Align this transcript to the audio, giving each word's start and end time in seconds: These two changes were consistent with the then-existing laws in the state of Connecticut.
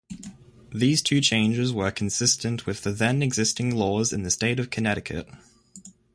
These 0.73 1.03
two 1.03 1.21
changes 1.21 1.71
were 1.71 1.91
consistent 1.91 2.65
with 2.65 2.81
the 2.81 2.91
then-existing 2.91 3.75
laws 3.75 4.11
in 4.11 4.23
the 4.23 4.31
state 4.31 4.59
of 4.59 4.71
Connecticut. 4.71 5.29